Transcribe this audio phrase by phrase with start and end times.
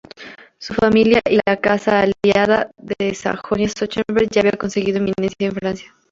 [0.57, 5.93] Su familia y la casa aliada de Sajonia-Schönberg ya había conseguido eminencia en Francia.